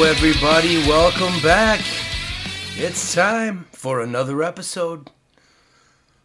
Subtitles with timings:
[0.00, 0.78] Hello, everybody.
[0.86, 1.80] Welcome back.
[2.76, 5.10] It's time for another episode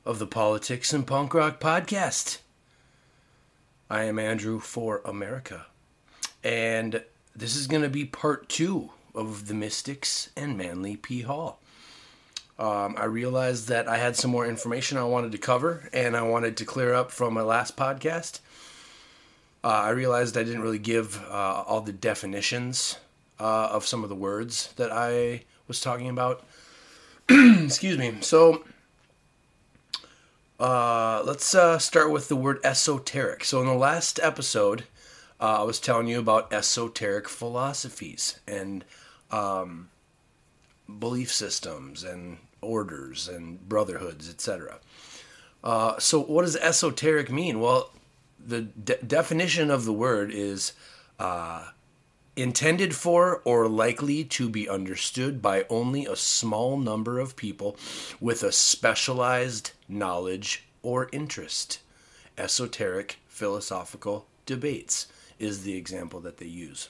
[0.06, 2.38] of the Politics and Punk Rock Podcast.
[3.90, 5.66] I am Andrew for America,
[6.44, 7.04] and
[7.36, 11.22] this is going to be part two of the Mystics and Manly P.
[11.22, 11.60] Hall.
[12.60, 16.22] Um, I realized that I had some more information I wanted to cover, and I
[16.22, 18.40] wanted to clear up from my last podcast.
[19.64, 22.98] Uh, I realized I didn't really give uh, all the definitions
[23.44, 26.46] uh, of some of the words that I was talking about.
[27.30, 28.16] Excuse me.
[28.22, 28.64] So
[30.62, 33.44] uh, let's uh, start with the word esoteric.
[33.44, 34.86] So in the last episode,
[35.42, 38.86] uh, I was telling you about esoteric philosophies and
[39.30, 39.90] um,
[41.00, 44.80] belief systems and orders and brotherhoods, etc.
[45.62, 47.60] Uh, so what does esoteric mean?
[47.60, 47.92] Well,
[48.40, 50.72] the de- definition of the word is
[51.20, 51.68] uh,
[52.36, 57.78] intended for or likely to be understood by only a small number of people
[58.20, 61.80] with a specialized knowledge or interest.
[62.38, 65.08] Esoteric philosophical debates
[65.40, 66.90] is the example that they use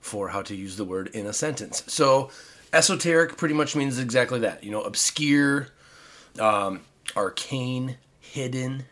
[0.00, 1.84] for how to use the word in a sentence.
[1.86, 2.30] So,
[2.72, 4.64] esoteric pretty much means exactly that.
[4.64, 5.68] You know, obscure,
[6.40, 6.80] um,
[7.16, 8.84] arcane, hidden,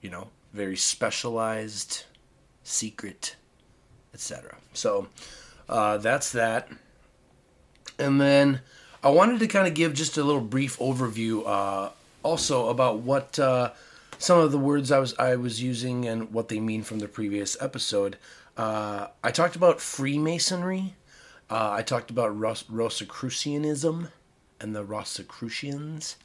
[0.00, 2.04] you know, very specialized,
[2.62, 3.36] secret,
[4.14, 4.56] etc.
[4.72, 5.08] So,
[5.68, 6.68] uh, that's that.
[7.98, 8.60] And then
[9.02, 11.90] I wanted to kind of give just a little brief overview uh,
[12.22, 13.70] also about what uh,
[14.18, 17.08] some of the words I was I was using and what they mean from the
[17.08, 18.18] previous episode.
[18.56, 20.94] Uh, I talked about Freemasonry.
[21.48, 24.08] Uh, I talked about Ros- Rosicrucianism
[24.60, 26.16] and the Rosicrucians.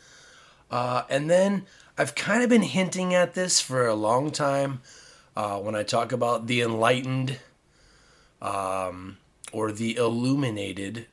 [0.69, 1.65] Uh, and then
[1.97, 4.81] I've kind of been hinting at this for a long time
[5.35, 7.37] when I talk about the enlightened
[8.45, 9.17] um,
[9.51, 11.07] or the illuminated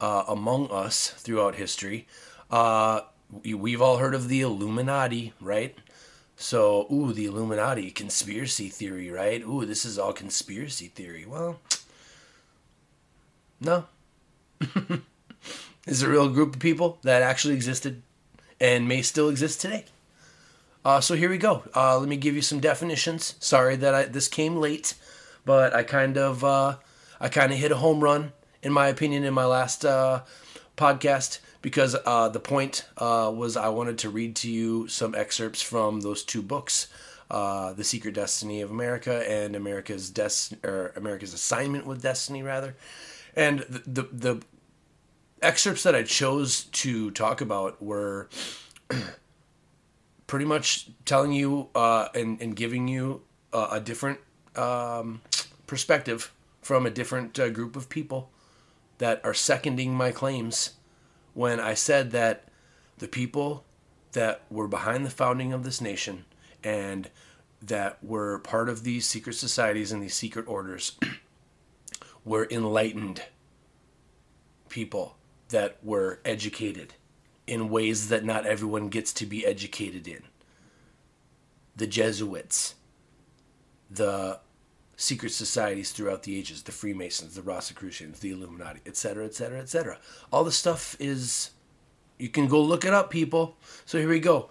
[0.00, 2.06] uh, among us throughout history.
[2.50, 3.02] Uh,
[3.44, 5.76] we've all heard of the Illuminati, right?
[6.36, 9.42] So, ooh, the Illuminati, conspiracy theory, right?
[9.42, 11.26] Ooh, this is all conspiracy theory.
[11.26, 11.60] Well,
[13.60, 13.84] no.
[15.86, 18.02] is a real group of people that actually existed
[18.58, 19.84] and may still exist today.
[20.84, 21.62] Uh, so here we go.
[21.74, 23.34] Uh, let me give you some definitions.
[23.38, 24.94] Sorry that I, this came late,
[25.44, 26.76] but I kind of uh,
[27.20, 28.32] I kind of hit a home run
[28.62, 30.22] in my opinion in my last uh,
[30.76, 35.62] podcast because uh, the point uh, was I wanted to read to you some excerpts
[35.62, 36.88] from those two books,
[37.30, 42.76] uh, "The Secret Destiny of America" and "America's Des- or America's Assignment with Destiny," rather.
[43.36, 44.42] And the, the, the
[45.42, 48.28] excerpts that I chose to talk about were
[50.26, 53.22] pretty much telling you uh, and, and giving you
[53.52, 54.20] uh, a different
[54.56, 55.20] um,
[55.66, 56.32] perspective
[56.62, 58.30] from a different uh, group of people
[58.98, 60.74] that are seconding my claims
[61.34, 62.48] when I said that
[62.98, 63.64] the people
[64.12, 66.24] that were behind the founding of this nation
[66.62, 67.10] and
[67.60, 70.92] that were part of these secret societies and these secret orders
[72.24, 73.22] were enlightened
[74.68, 75.16] people
[75.48, 76.94] that were educated
[77.46, 80.22] in ways that not everyone gets to be educated in.
[81.76, 82.76] The Jesuits,
[83.90, 84.40] the
[84.96, 89.98] secret societies throughout the ages, the Freemasons, the Rosicrucians, the Illuminati, etc., etc., etc.
[90.32, 91.50] All the stuff is,
[92.18, 93.56] you can go look it up, people.
[93.84, 94.50] So here we go.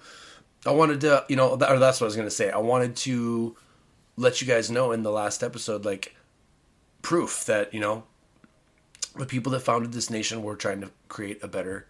[0.66, 2.50] I wanted to, you know, or that's what I was going to say.
[2.50, 3.56] I wanted to
[4.16, 6.16] let you guys know in the last episode, like,
[7.02, 8.04] proof that, you know,
[9.18, 11.88] the people that founded this nation were trying to create a better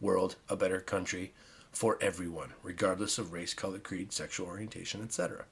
[0.00, 1.32] world, a better country
[1.72, 5.46] for everyone, regardless of race, color, creed, sexual orientation, etc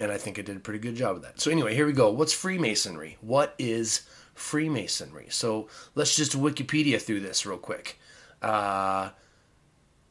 [0.00, 1.40] and I think I did a pretty good job of that.
[1.40, 2.10] So anyway, here we go.
[2.10, 3.16] What's Freemasonry?
[3.20, 4.02] What is
[4.34, 5.26] Freemasonry?
[5.30, 7.98] So let's just Wikipedia through this real quick.
[8.40, 9.10] Uh,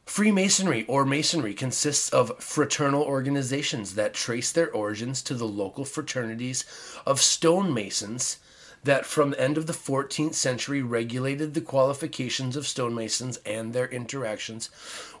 [0.04, 6.64] Freemasonry or Masonry consists of fraternal organizations that trace their origins to the local fraternities
[7.06, 8.38] of stonemasons
[8.84, 13.88] that from the end of the 14th century regulated the qualifications of stonemasons and their
[13.88, 14.70] interactions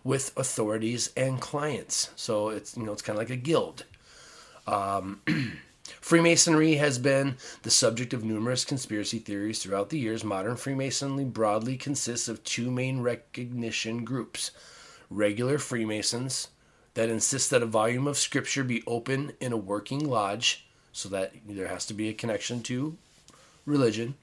[0.04, 2.10] with authorities and clients.
[2.16, 3.84] So it's you know it's kind of like a guild.
[4.68, 5.22] Um,
[6.00, 10.22] Freemasonry has been the subject of numerous conspiracy theories throughout the years.
[10.22, 14.50] Modern Freemasonry broadly consists of two main recognition groups
[15.10, 16.48] regular Freemasons
[16.92, 21.32] that insist that a volume of scripture be open in a working lodge, so that
[21.46, 22.96] there has to be a connection to
[23.64, 24.16] religion,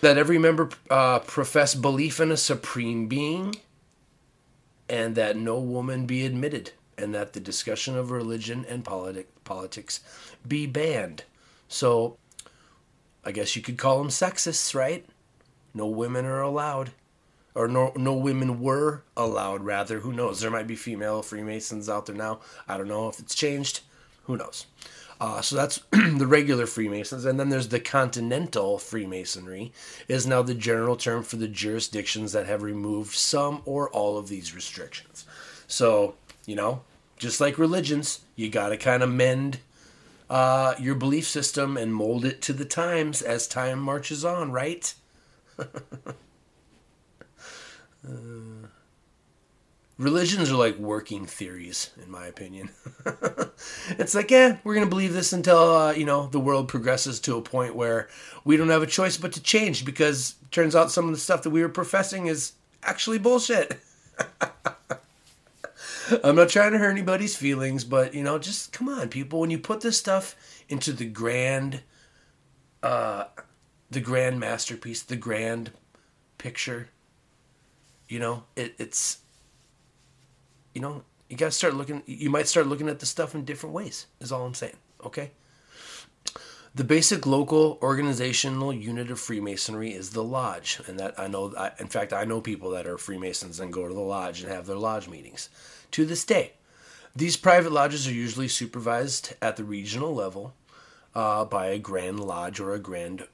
[0.00, 3.54] that every member uh, profess belief in a supreme being,
[4.88, 10.00] and that no woman be admitted and that the discussion of religion and politi- politics
[10.46, 11.24] be banned.
[11.68, 12.16] So
[13.24, 15.06] I guess you could call them sexists, right?
[15.74, 16.92] No women are allowed.
[17.54, 20.00] Or no, no women were allowed, rather.
[20.00, 20.40] Who knows?
[20.40, 22.40] There might be female Freemasons out there now.
[22.66, 23.80] I don't know if it's changed.
[24.24, 24.66] Who knows?
[25.20, 27.26] Uh, so that's the regular Freemasons.
[27.26, 29.72] And then there's the Continental Freemasonry,
[30.08, 34.28] is now the general term for the jurisdictions that have removed some or all of
[34.28, 35.26] these restrictions.
[35.68, 36.14] So,
[36.46, 36.82] you know,
[37.16, 39.60] just like religions, you got to kind of mend
[40.28, 44.94] uh, your belief system and mold it to the times as time marches on, right?
[45.58, 45.66] uh,
[49.98, 52.70] religions are like working theories, in my opinion.
[53.90, 57.36] it's like, yeah, we're gonna believe this until uh, you know the world progresses to
[57.36, 58.08] a point where
[58.44, 61.42] we don't have a choice but to change because turns out some of the stuff
[61.42, 62.52] that we were professing is
[62.82, 63.78] actually bullshit.
[66.24, 69.40] I'm not trying to hurt anybody's feelings, but you know, just come on, people.
[69.40, 70.36] When you put this stuff
[70.68, 71.82] into the grand,
[72.82, 73.24] uh,
[73.90, 75.72] the grand masterpiece, the grand
[76.38, 76.88] picture,
[78.08, 79.18] you know, it, it's,
[80.74, 82.02] you know, you gotta start looking.
[82.06, 84.06] You might start looking at the stuff in different ways.
[84.20, 84.76] Is all I'm saying.
[85.04, 85.30] Okay.
[86.74, 91.52] The basic local organizational unit of Freemasonry is the lodge, and that I know.
[91.56, 94.50] I, in fact, I know people that are Freemasons and go to the lodge and
[94.50, 95.50] have their lodge meetings
[95.92, 96.52] to this day.
[97.14, 100.54] These private lodges are usually supervised at the regional level
[101.14, 103.26] uh, by a Grand Lodge or a Grand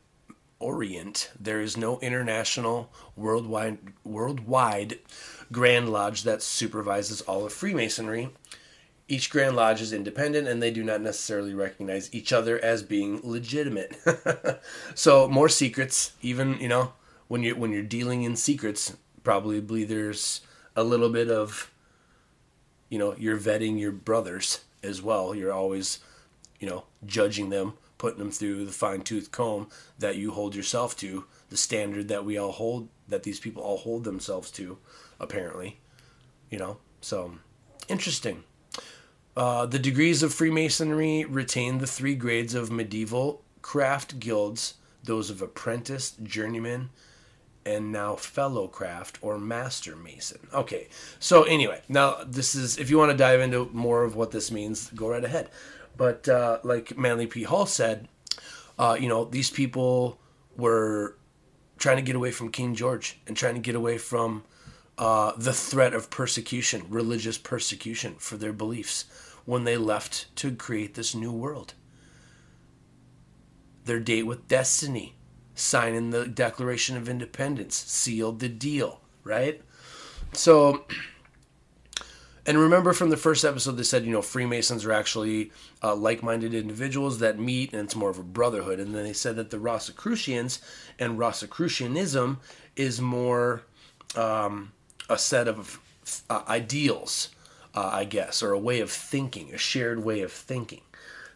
[0.59, 1.31] Orient.
[1.39, 4.99] There is no international, worldwide, worldwide
[5.53, 8.31] Grand Lodge that supervises all of Freemasonry.
[9.07, 13.21] Each Grand Lodge is independent and they do not necessarily recognize each other as being
[13.23, 13.97] legitimate.
[14.95, 16.93] so more secrets, even you know,
[17.29, 20.41] when you're when you're dealing in secrets, probably there's
[20.75, 21.71] a little bit of
[22.89, 25.35] you know, you're vetting your brothers as well.
[25.35, 26.01] You're always,
[26.61, 29.69] you know, judging them, putting them through the fine tooth comb
[29.99, 33.79] that you hold yourself to, the standard that we all hold, that these people all
[33.79, 34.79] hold themselves to,
[35.21, 35.79] apparently.
[36.51, 37.35] You know, so
[37.89, 38.45] interesting.
[39.37, 44.75] Uh, the degrees of Freemasonry retain the three grades of medieval craft guilds
[45.05, 46.91] those of apprentice, journeyman,
[47.69, 50.39] and now fellow craft or master mason.
[50.53, 50.89] Okay,
[51.19, 54.51] so anyway, now this is if you want to dive into more of what this
[54.51, 55.51] means, go right ahead.
[55.97, 57.43] But uh, like Manly P.
[57.43, 58.09] Hall said,
[58.79, 60.19] uh, you know, these people
[60.57, 61.17] were
[61.77, 64.45] trying to get away from King George and trying to get away from
[64.97, 69.05] uh, the threat of persecution, religious persecution for their beliefs
[69.45, 71.75] when they left to create this new world.
[73.85, 75.18] Their date with destiny
[75.59, 79.61] signing the Declaration of Independence, sealed the deal, right?
[80.33, 80.85] So,
[82.47, 85.51] and remember from the first episode, they said, you know, Freemasons are actually
[85.83, 88.79] uh, like minded individuals that meet and it's more of a brotherhood.
[88.79, 90.61] And then they said that the Rosicrucians
[90.99, 92.39] and Rosicrucianism
[92.77, 93.63] is more
[94.17, 94.73] um,
[95.09, 95.81] a set of
[96.31, 97.31] uh, ideals,
[97.75, 100.83] uh, I guess, or a way of thinking, a shared way of thinking.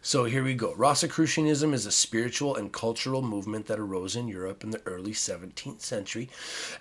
[0.05, 0.73] So here we go.
[0.75, 5.79] Rosicrucianism is a spiritual and cultural movement that arose in Europe in the early 17th
[5.79, 6.27] century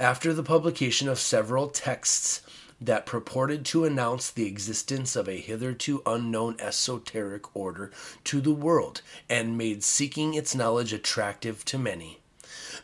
[0.00, 2.42] after the publication of several texts
[2.80, 7.92] that purported to announce the existence of a hitherto unknown esoteric order
[8.24, 12.18] to the world and made seeking its knowledge attractive to many.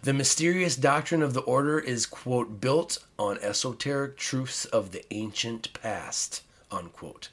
[0.03, 5.73] The mysterious doctrine of the order is, quote, built on esoteric truths of the ancient
[5.73, 7.31] past, unquote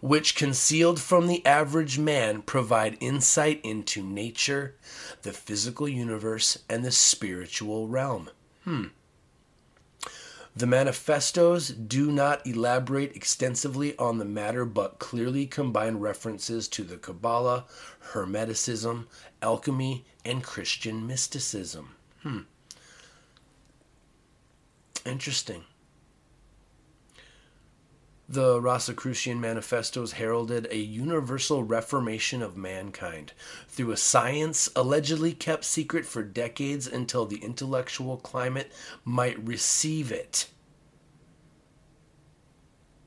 [0.00, 4.74] which concealed from the average man provide insight into nature,
[5.22, 8.30] the physical universe, and the spiritual realm.
[8.64, 8.86] Hmm.
[10.56, 16.96] The manifestos do not elaborate extensively on the matter, but clearly combine references to the
[16.96, 17.66] Kabbalah,
[18.12, 19.06] Hermeticism,
[19.40, 21.94] alchemy, and Christian mysticism.
[22.22, 22.40] Hmm.
[25.06, 25.64] Interesting.
[28.32, 33.32] The Rosicrucian manifestos heralded a universal reformation of mankind
[33.66, 38.70] through a science allegedly kept secret for decades until the intellectual climate
[39.04, 40.46] might receive it.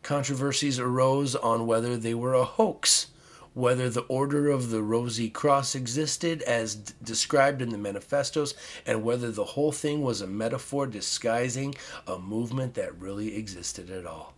[0.01, 3.07] Controversies arose on whether they were a hoax,
[3.53, 9.05] whether the Order of the Rosy Cross existed as d- described in the manifestos, and
[9.05, 11.75] whether the whole thing was a metaphor disguising
[12.05, 14.33] a movement that really existed at all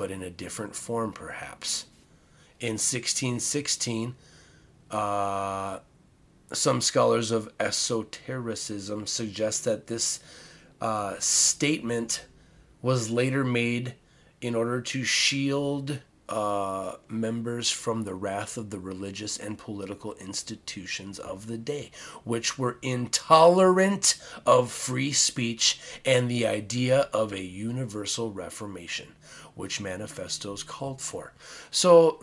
[0.00, 1.84] but in a different form, perhaps.
[2.58, 4.14] In 1616,
[4.90, 5.80] uh,
[6.54, 10.20] some scholars of esotericism suggest that this
[10.80, 12.24] uh, statement
[12.80, 13.94] was later made
[14.40, 21.18] in order to shield uh, members from the wrath of the religious and political institutions
[21.18, 21.90] of the day,
[22.24, 24.16] which were intolerant
[24.46, 29.08] of free speech and the idea of a universal reformation,
[29.54, 31.32] which manifestos called for.
[31.70, 32.20] So,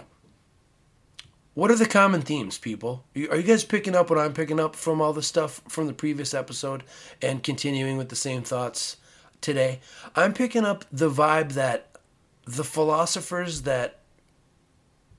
[1.54, 3.04] what are the common themes, people?
[3.16, 5.94] Are you guys picking up what I'm picking up from all the stuff from the
[5.94, 6.84] previous episode
[7.22, 8.98] and continuing with the same thoughts
[9.42, 9.80] today?
[10.16, 11.98] I'm picking up the vibe that
[12.46, 14.00] the philosophers that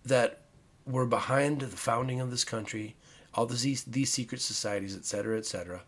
[0.04, 0.42] that
[0.86, 2.96] were behind the founding of this country,
[3.34, 5.82] all these these secret societies, etc., etc.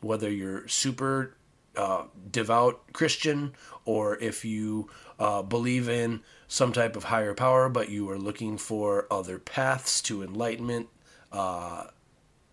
[0.00, 1.36] Whether you're super
[1.76, 3.52] uh, devout Christian
[3.84, 4.88] or if you
[5.20, 10.00] uh, believe in some type of higher power, but you are looking for other paths
[10.00, 10.88] to enlightenment
[11.30, 11.84] uh,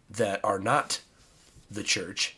[0.10, 1.02] that are not
[1.72, 2.36] the church,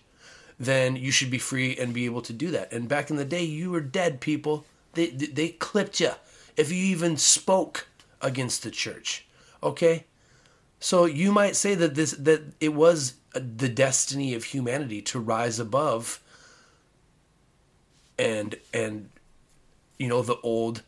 [0.60, 2.72] then you should be free and be able to do that.
[2.72, 4.66] And back in the day, you were dead, people.
[4.94, 6.12] They they clipped you
[6.56, 7.88] if you even spoke
[8.22, 9.26] against the church.
[9.62, 10.06] Okay,
[10.80, 15.60] so you might say that this that it was the destiny of humanity to rise
[15.60, 16.22] above
[18.18, 19.10] and and
[20.00, 20.82] you know the old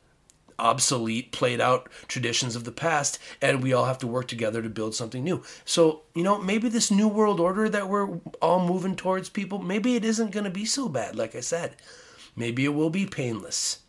[0.57, 4.69] obsolete played out traditions of the past and we all have to work together to
[4.69, 8.95] build something new so you know maybe this new world order that we're all moving
[8.95, 11.75] towards people maybe it isn't going to be so bad like i said
[12.35, 13.79] maybe it will be painless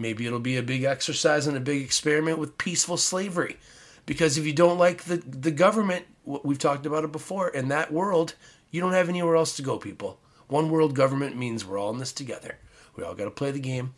[0.00, 3.58] Maybe it'll be a big exercise and a big experiment with peaceful slavery.
[4.06, 7.92] Because if you don't like the, the government, we've talked about it before, in that
[7.92, 8.34] world,
[8.70, 10.18] you don't have anywhere else to go, people.
[10.48, 12.56] One world government means we're all in this together.
[12.96, 13.94] We all got to play the game.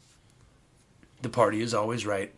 [1.23, 2.35] The party is always right.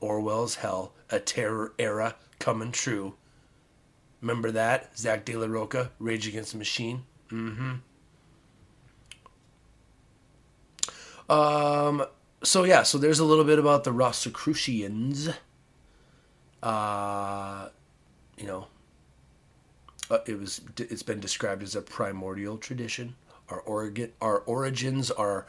[0.00, 3.14] Orwell's hell, a terror era coming true.
[4.20, 4.98] Remember that?
[4.98, 7.04] Zack de la Rocha, Rage Against the Machine?
[7.30, 7.72] Mm hmm.
[11.30, 12.04] Um,
[12.42, 15.30] so yeah, so there's a little bit about the Rosicrucians.
[16.62, 17.68] Uh,
[18.36, 18.66] you know,
[20.10, 23.16] uh, it was it's been described as a primordial tradition.
[23.48, 25.46] Our origin, our origins are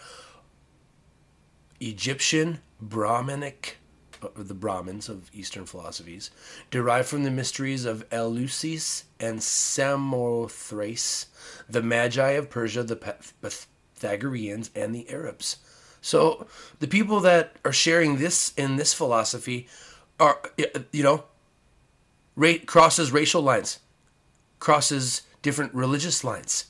[1.79, 3.77] Egyptian, Brahminic,
[4.21, 6.31] uh, the Brahmins of Eastern philosophies,
[6.71, 11.27] derived from the mysteries of Eleusis and Samothrace,
[11.69, 15.57] the Magi of Persia, the Pythagoreans, and the Arabs.
[16.01, 16.47] So
[16.79, 19.67] the people that are sharing this in this philosophy
[20.19, 20.39] are,
[20.91, 21.23] you know,
[22.35, 23.79] ra- crosses racial lines,
[24.59, 26.65] crosses different religious lines,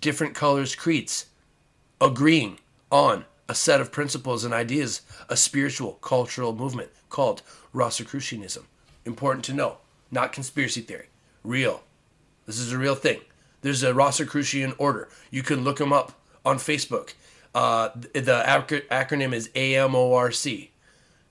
[0.00, 1.26] different colors, creeds,
[2.00, 2.58] agreeing
[2.90, 8.64] on a set of principles and ideas, a spiritual cultural movement called Rosicrucianism.
[9.04, 9.78] Important to know,
[10.10, 11.06] not conspiracy theory,
[11.42, 11.82] real.
[12.46, 13.20] This is a real thing.
[13.62, 15.08] There's a Rosicrucian order.
[15.30, 17.14] You can look them up on Facebook.
[17.54, 18.42] Uh, the
[18.90, 20.70] acronym is AMORC.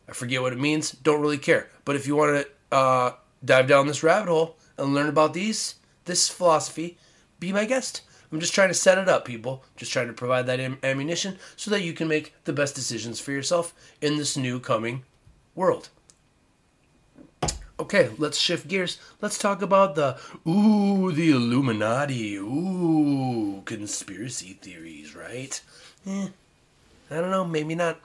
[0.08, 0.92] I forget what it means.
[0.92, 1.70] Don't really care.
[1.86, 3.14] But if you want to uh,
[3.44, 5.76] dive down this rabbit hole and learn about these,
[6.06, 6.98] this philosophy,
[7.40, 8.02] be my guest.
[8.32, 9.64] I'm just trying to set it up, people.
[9.76, 13.20] Just trying to provide that am- ammunition so that you can make the best decisions
[13.20, 15.04] for yourself in this new coming
[15.56, 15.90] world.
[17.80, 19.00] Okay, let's shift gears.
[19.22, 20.16] Let's talk about the
[20.48, 22.36] ooh, the Illuminati.
[22.36, 25.60] Ooh, conspiracy theories, right?
[26.06, 26.28] Eh,
[27.10, 28.00] I don't know, maybe not.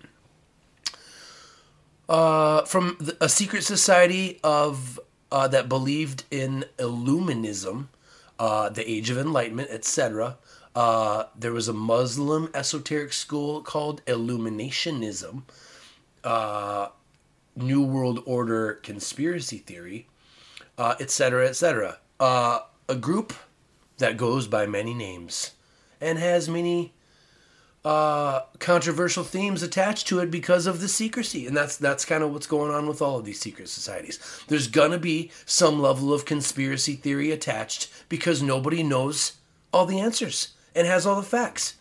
[2.09, 4.99] Uh, from the, a secret society of
[5.31, 7.89] uh, that believed in Illuminism,
[8.39, 10.37] uh, the Age of Enlightenment, etc.
[10.75, 15.43] Uh, there was a Muslim esoteric school called Illuminationism.
[16.23, 16.89] Uh,
[17.57, 20.07] New World Order conspiracy theory,
[20.79, 21.89] etc., uh, etc.
[21.89, 23.33] Et uh, a group
[23.99, 25.53] that goes by many names
[26.01, 26.93] and has many
[27.87, 32.33] uh, controversial themes attached to it because of the secrecy, and that's that's kind of
[32.33, 34.19] what's going on with all of these secret societies.
[34.49, 39.35] There's gonna be some level of conspiracy theory attached because nobody knows
[39.73, 41.77] all the answers and has all the facts.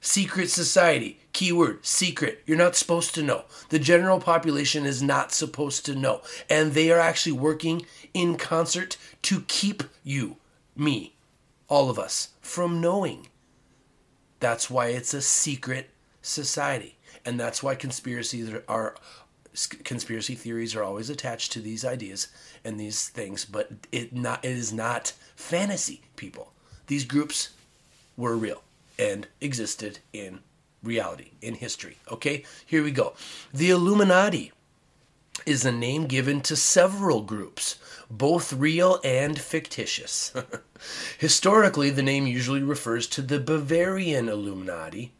[0.00, 1.20] Secret society.
[1.32, 2.42] Keyword secret.
[2.44, 3.44] You're not supposed to know.
[3.68, 6.22] The general population is not supposed to know.
[6.48, 10.38] And they are actually working in concert to keep you,
[10.74, 11.14] me,
[11.68, 13.28] all of us, from knowing.
[14.40, 15.90] That's why it's a secret
[16.22, 16.96] society.
[17.24, 18.96] And that's why conspiracies are,
[19.84, 22.28] conspiracy theories are always attached to these ideas
[22.64, 26.52] and these things, but it not it is not fantasy, people.
[26.86, 27.50] These groups
[28.16, 28.62] were real
[28.98, 30.40] and existed in
[30.82, 31.98] reality, in history.
[32.10, 33.14] Okay, here we go.
[33.52, 34.52] The Illuminati
[35.46, 37.76] is a name given to several groups,
[38.10, 40.32] both real and fictitious.
[41.18, 45.12] Historically, the name usually refers to the Bavarian Illuminati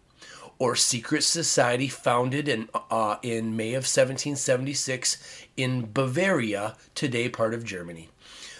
[0.61, 7.65] or secret society founded in, uh, in May of 1776 in Bavaria, today part of
[7.65, 8.11] Germany.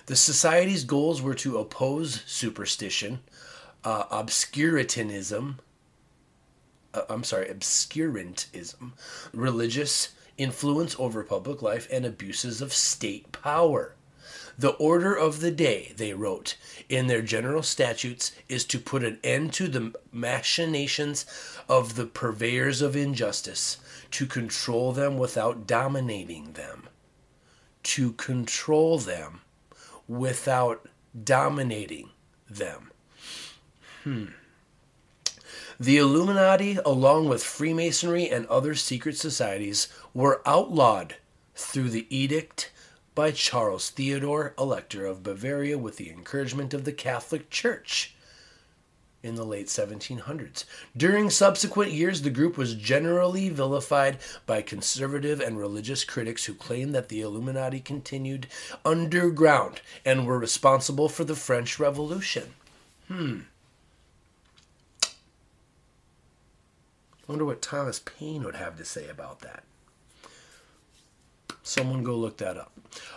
[0.07, 3.21] The society's goals were to oppose superstition,
[3.85, 5.57] uh, obscurantism,
[6.95, 8.93] uh, I'm sorry, obscurantism,
[9.33, 10.09] religious
[10.39, 13.95] influence over public life, and abuses of state power.
[14.59, 16.57] The order of the day, they wrote
[16.89, 21.25] in their general statutes, is to put an end to the machinations
[21.69, 23.79] of the purveyors of injustice,
[24.11, 26.89] to control them without dominating them.
[27.85, 29.41] To control them
[30.07, 30.87] without
[31.25, 32.11] dominating
[32.49, 32.91] them.
[34.05, 34.27] Hmm.
[35.81, 41.15] The Illuminati, along with Freemasonry and other secret societies, were outlawed
[41.55, 42.71] through the edict
[43.15, 48.15] by Charles Theodore, Elector of Bavaria, with the encouragement of the Catholic Church
[49.23, 50.67] in the late 1700s.
[50.95, 56.95] During subsequent years, the group was generally vilified by conservative and religious critics who claimed
[56.95, 58.49] that the Illuminati continued
[58.85, 62.53] underground and were responsible for the French Revolution.
[63.09, 63.41] Hmm.
[67.31, 69.63] Wonder what Thomas Paine would have to say about that.
[71.63, 72.73] Someone go look that up.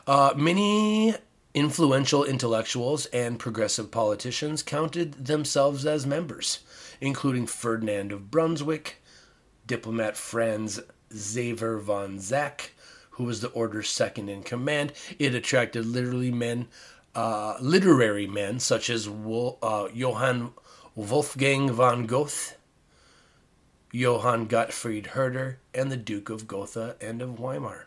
[0.05, 1.15] Uh, many
[1.55, 6.59] influential intellectuals and progressive politicians counted themselves as members,
[7.01, 9.01] including Ferdinand of Brunswick,
[9.65, 10.79] diplomat Franz
[11.11, 12.71] Xaver von Zach,
[13.11, 14.93] who was the order's second in command.
[15.17, 16.67] It attracted literally men,
[17.15, 20.51] uh, literary men such as uh, Johann
[20.95, 22.55] Wolfgang von Goethe,
[23.95, 27.85] Johann Gottfried Herder, and the Duke of Gotha and of Weimar.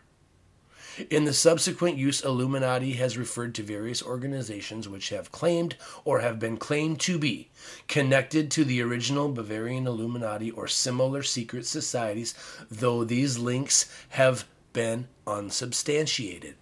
[1.09, 6.39] In the subsequent use, Illuminati has referred to various organizations which have claimed or have
[6.39, 7.49] been claimed to be
[7.89, 12.33] connected to the original Bavarian Illuminati or similar secret societies,
[12.71, 16.55] though these links have been unsubstantiated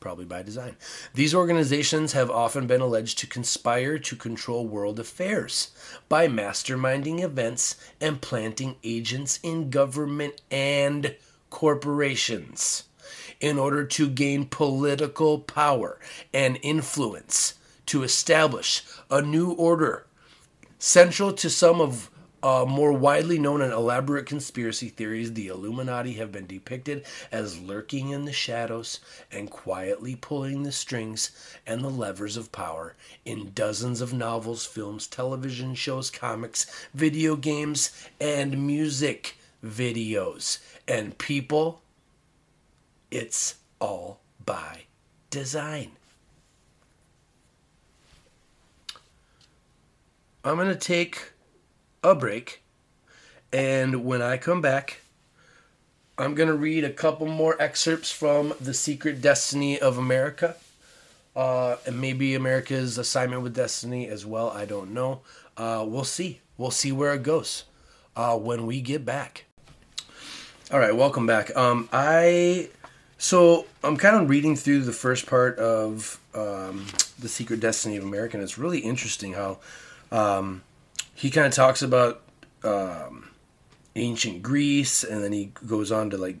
[0.00, 0.76] probably by design.
[1.14, 5.70] These organizations have often been alleged to conspire to control world affairs
[6.08, 11.16] by masterminding events and planting agents in government and
[11.50, 12.84] corporations
[13.40, 15.98] in order to gain political power
[16.32, 17.54] and influence
[17.86, 20.06] to establish a new order.
[20.78, 22.10] Central to some of
[22.42, 28.10] uh, more widely known and elaborate conspiracy theories, the Illuminati have been depicted as lurking
[28.10, 29.00] in the shadows
[29.32, 31.30] and quietly pulling the strings
[31.66, 37.90] and the levers of power in dozens of novels, films, television shows, comics, video games,
[38.20, 40.58] and music videos.
[40.86, 41.82] And people,
[43.10, 44.82] it's all by
[45.30, 45.92] design.
[50.44, 51.32] I'm going to take
[52.02, 52.62] a break.
[53.52, 55.00] And when I come back,
[56.16, 60.56] I'm going to read a couple more excerpts from The Secret Destiny of America.
[61.36, 64.50] Uh, and maybe America's assignment with Destiny as well.
[64.50, 65.20] I don't know.
[65.56, 66.40] Uh, we'll see.
[66.56, 67.64] We'll see where it goes
[68.16, 69.44] uh, when we get back.
[70.70, 71.56] All right, welcome back.
[71.56, 72.68] Um, I
[73.16, 76.86] so I'm kind of reading through the first part of um,
[77.18, 79.58] the Secret Destiny of America, and it's really interesting how
[80.12, 80.62] um,
[81.18, 82.22] he kind of talks about
[82.62, 83.28] um,
[83.96, 86.36] ancient Greece, and then he goes on to like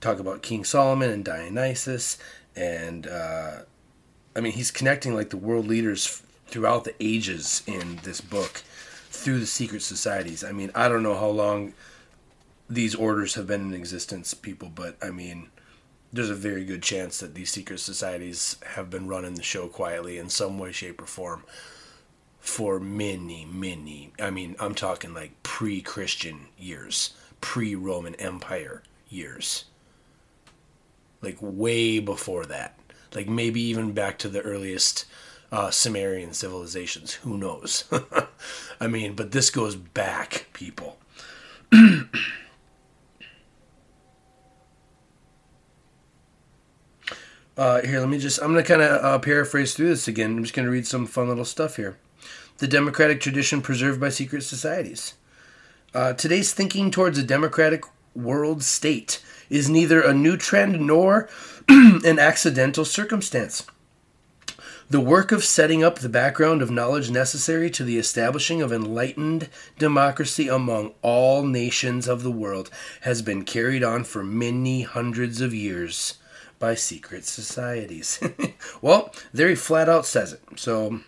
[0.00, 2.16] talk about King Solomon and Dionysus,
[2.56, 3.58] and uh,
[4.34, 8.62] I mean he's connecting like the world leaders throughout the ages in this book
[9.10, 10.42] through the secret societies.
[10.42, 11.74] I mean I don't know how long
[12.70, 15.50] these orders have been in existence, people, but I mean
[16.10, 20.16] there's a very good chance that these secret societies have been running the show quietly
[20.16, 21.44] in some way, shape, or form
[22.46, 29.64] for many, many, I mean, I'm talking like pre Christian years, pre Roman Empire years.
[31.20, 32.78] Like way before that.
[33.14, 35.06] Like maybe even back to the earliest
[35.50, 37.14] uh, Sumerian civilizations.
[37.14, 37.84] Who knows?
[38.80, 40.98] I mean, but this goes back, people.
[47.56, 50.36] uh, here, let me just, I'm going to kind of uh, paraphrase through this again.
[50.36, 51.96] I'm just going to read some fun little stuff here
[52.58, 55.14] the democratic tradition preserved by secret societies.
[55.94, 61.28] Uh, today's thinking towards a democratic world state is neither a new trend nor
[61.68, 63.66] an accidental circumstance.
[64.88, 69.48] The work of setting up the background of knowledge necessary to the establishing of enlightened
[69.78, 75.52] democracy among all nations of the world has been carried on for many hundreds of
[75.52, 76.18] years
[76.60, 78.20] by secret societies.
[78.80, 80.42] well, there he flat out says it.
[80.54, 81.00] So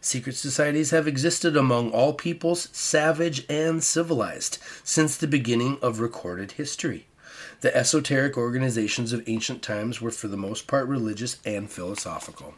[0.00, 6.52] Secret societies have existed among all peoples, savage and civilized, since the beginning of recorded
[6.52, 7.06] history.
[7.60, 12.54] The esoteric organizations of ancient times were for the most part religious and philosophical.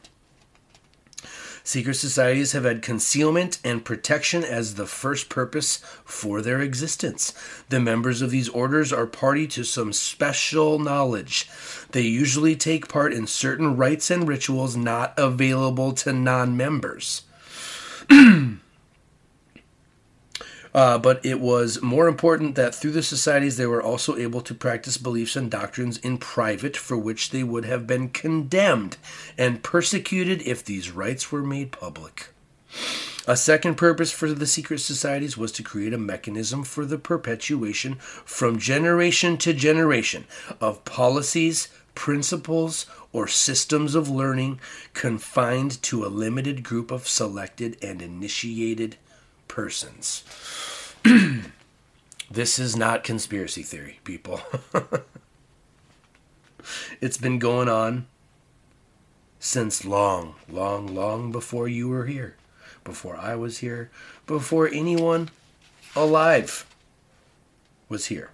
[1.63, 7.35] Secret societies have had concealment and protection as the first purpose for their existence.
[7.69, 11.49] The members of these orders are party to some special knowledge.
[11.93, 17.23] They usually take part in certain rites and rituals not available to non members.
[20.73, 24.55] Uh, but it was more important that through the societies they were also able to
[24.55, 28.97] practice beliefs and doctrines in private for which they would have been condemned
[29.37, 32.29] and persecuted if these rites were made public.
[33.27, 37.97] A second purpose for the secret societies was to create a mechanism for the perpetuation
[37.97, 40.25] from generation to generation
[40.61, 44.61] of policies, principles, or systems of learning
[44.95, 48.97] confined to a limited group of selected and initiated
[49.49, 50.23] persons.
[52.31, 54.41] this is not conspiracy theory, people.
[57.01, 58.07] it's been going on
[59.41, 62.37] since long, long, long before you were here,
[62.85, 63.91] before I was here,
[64.27, 65.31] before anyone
[65.97, 66.67] alive
[67.89, 68.31] was here.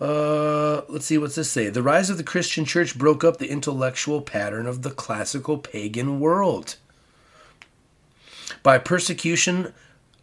[0.00, 1.70] Uh, let's see, what's this say?
[1.70, 6.20] The rise of the Christian church broke up the intellectual pattern of the classical pagan
[6.20, 6.76] world.
[8.62, 9.72] By persecution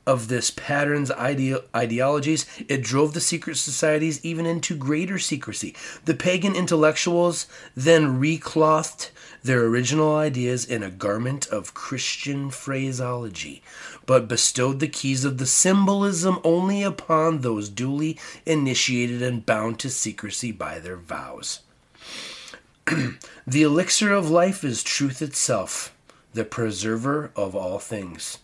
[0.06, 5.76] of this pattern's ide- ideologies, it drove the secret societies even into greater secrecy.
[6.06, 9.12] The pagan intellectuals then reclothed
[9.44, 13.62] their original ideas in a garment of Christian phraseology,
[14.06, 19.90] but bestowed the keys of the symbolism only upon those duly initiated and bound to
[19.90, 21.62] secrecy by their vows.
[23.48, 25.94] the elixir of life is truth itself
[26.34, 28.40] the preserver of all things.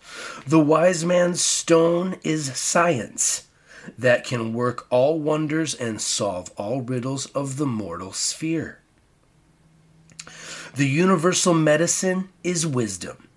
[0.47, 3.47] The wise man's stone is science
[3.97, 8.79] that can work all wonders and solve all riddles of the mortal sphere.
[10.75, 13.27] The universal medicine is wisdom,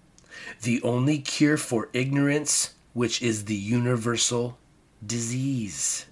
[0.63, 4.59] the only cure for ignorance, which is the universal
[5.05, 6.07] disease.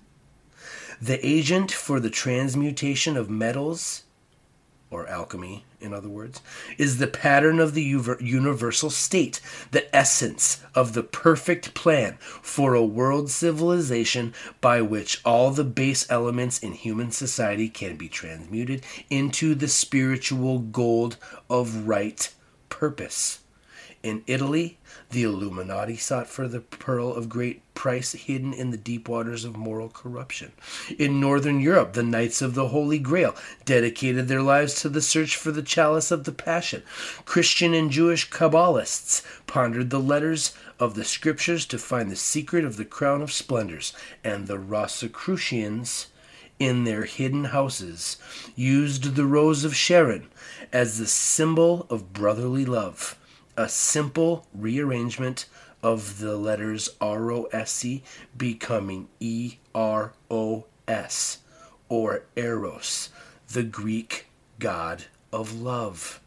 [1.00, 4.04] The agent for the transmutation of metals
[4.90, 6.40] or alchemy, in other words,
[6.76, 12.84] is the pattern of the universal state, the essence of the perfect plan for a
[12.84, 19.54] world civilization by which all the base elements in human society can be transmuted into
[19.54, 21.16] the spiritual gold
[21.48, 22.34] of right
[22.68, 23.38] purpose.
[24.02, 24.78] In Italy,
[25.10, 29.56] the Illuminati sought for the pearl of great price hidden in the deep waters of
[29.56, 30.52] moral corruption.
[30.98, 35.34] In Northern Europe, the Knights of the Holy Grail dedicated their lives to the search
[35.34, 36.82] for the chalice of the Passion.
[37.24, 42.76] Christian and Jewish Kabbalists pondered the letters of the Scriptures to find the secret of
[42.76, 43.92] the crown of splendors,
[44.22, 46.06] and the Rosicrucians
[46.60, 48.18] in their hidden houses
[48.54, 50.28] used the rose of Sharon
[50.72, 53.16] as the symbol of brotherly love
[53.56, 55.46] a simple rearrangement
[55.82, 58.02] of the letters R O S E
[58.36, 61.38] becoming E R O S
[61.88, 63.10] or Eros,
[63.52, 64.26] the Greek
[64.58, 66.20] god of love.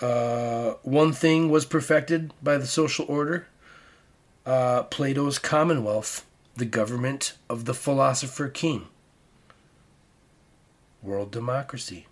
[0.00, 3.46] Uh, one thing was perfected by the social order
[4.44, 8.88] uh, Plato's Commonwealth, the government of the philosopher king
[11.06, 12.06] world democracy.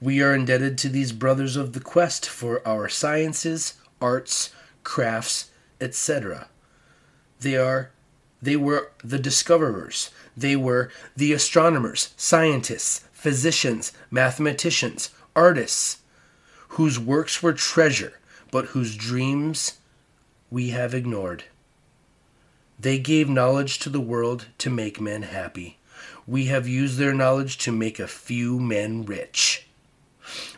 [0.00, 4.50] We are indebted to these brothers of the quest for our sciences, arts,
[4.82, 5.50] crafts,
[5.80, 6.48] etc.
[7.40, 7.90] They are
[8.42, 10.10] they were the discoverers.
[10.36, 15.98] They were the astronomers, scientists, physicians, mathematicians, artists,
[16.68, 19.78] whose works were treasure, but whose dreams
[20.50, 21.44] we have ignored.
[22.78, 25.78] They gave knowledge to the world to make men happy.
[26.26, 29.66] We have used their knowledge to make a few men rich.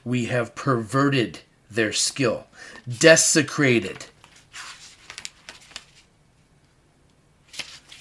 [0.05, 2.47] We have perverted their skill,
[2.87, 4.07] desecrated,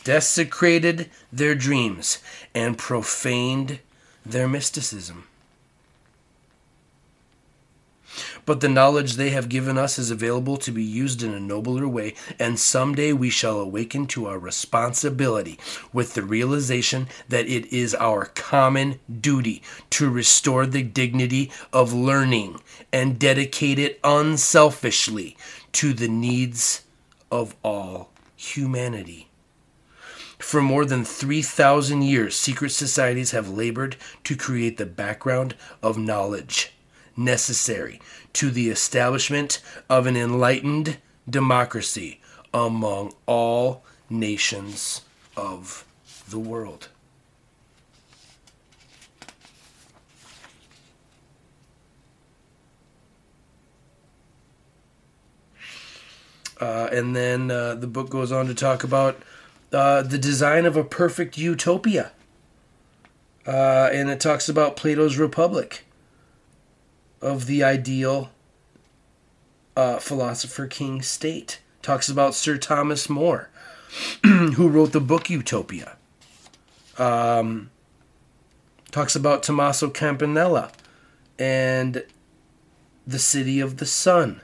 [0.04, 2.20] desecrated their dreams,
[2.54, 3.80] and profaned
[4.24, 5.28] their mysticism.
[8.46, 11.88] But the knowledge they have given us is available to be used in a nobler
[11.88, 15.60] way, and someday we shall awaken to our responsibility
[15.92, 22.62] with the realization that it is our common duty to restore the dignity of learning
[22.92, 25.38] and dedicate it unselfishly
[25.72, 26.84] to the needs
[27.32, 29.30] of all humanity.
[30.38, 36.75] For more than 3,000 years, secret societies have labored to create the background of knowledge
[37.18, 38.02] necessary
[38.34, 40.98] to the establishment of an enlightened
[41.30, 42.22] democracy
[42.54, 45.02] among all nations
[45.36, 45.86] of
[46.30, 46.90] the world.
[56.60, 59.22] Uh, and then uh, the book goes on to talk about
[59.74, 62.12] uh, the design of a perfect utopia.
[63.46, 65.84] Uh, and it talks about Plato's Republic,
[67.26, 68.30] of the ideal
[69.76, 71.60] uh, philosopher king state.
[71.82, 73.50] Talks about Sir Thomas More,
[74.24, 75.98] who wrote the book Utopia.
[76.98, 77.70] Um,
[78.92, 80.72] talks about Tommaso Campanella
[81.38, 82.04] and
[83.06, 84.42] the City of the Sun.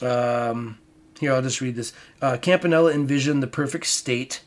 [0.00, 0.78] Um,
[1.18, 1.92] here, I'll just read this.
[2.22, 4.42] Uh, Campanella envisioned the perfect state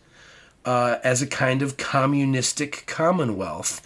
[0.65, 3.82] uh, as a kind of communistic commonwealth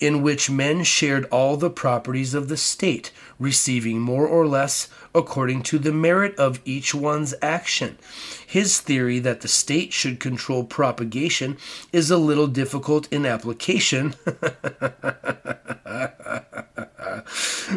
[0.00, 5.62] in which men shared all the properties of the state, receiving more or less according
[5.62, 7.98] to the merit of each one's action.
[8.46, 11.56] His theory that the state should control propagation
[11.92, 14.14] is a little difficult in application.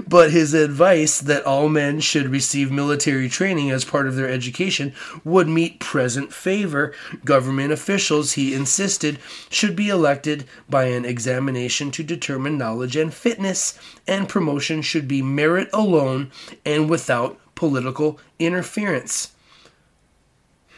[0.07, 4.93] but his advice that all men should receive military training as part of their education
[5.23, 6.93] would meet present favor.
[7.25, 13.77] Government officials, he insisted, should be elected by an examination to determine knowledge and fitness,
[14.07, 16.31] and promotion should be merit alone
[16.65, 19.33] and without political interference.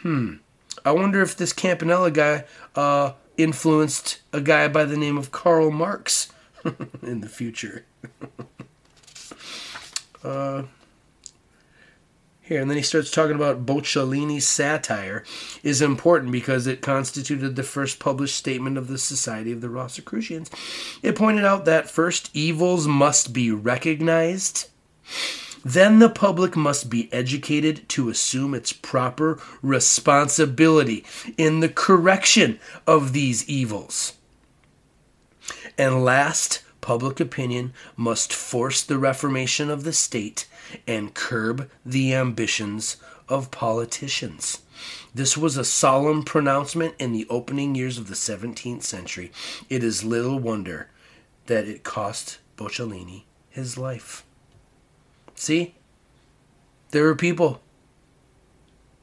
[0.02, 0.34] Hmm.
[0.84, 5.70] I wonder if this Campanella guy uh, influenced a guy by the name of Karl
[5.70, 6.30] Marx
[7.02, 7.86] in the future.
[10.24, 10.62] uh,
[12.44, 15.24] here, and then he starts talking about Bocciolini's satire
[15.62, 20.50] is important because it constituted the first published statement of the Society of the Rosicrucians.
[21.02, 24.68] It pointed out that first, evils must be recognized.
[25.64, 31.06] Then the public must be educated to assume its proper responsibility
[31.38, 34.12] in the correction of these evils.
[35.78, 40.46] And last, public opinion must force the reformation of the state
[40.86, 44.60] and curb the ambitions of politicians.
[45.14, 49.32] This was a solemn pronouncement in the opening years of the 17th century.
[49.70, 50.90] It is little wonder
[51.46, 54.22] that it cost Bocciolini his life.
[55.34, 55.76] See?
[56.90, 57.62] There were people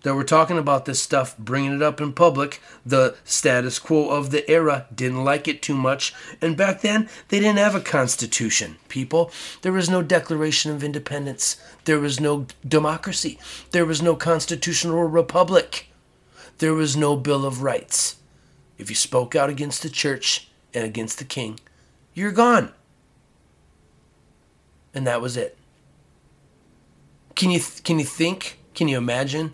[0.04, 2.62] that were talking about this stuff, bringing it up in public.
[2.86, 6.14] The status quo of the era didn't like it too much.
[6.42, 9.32] And back then, they didn't have a constitution, people.
[9.62, 11.62] There was no Declaration of Independence.
[11.86, 13.38] There was no democracy.
[13.72, 15.88] There was no constitutional republic.
[16.58, 18.18] There was no Bill of Rights.
[18.78, 21.60] If you spoke out against the church and against the king,
[22.14, 22.72] you're gone.
[24.94, 25.58] And that was it.
[27.36, 28.60] Can you can you think?
[28.74, 29.54] Can you imagine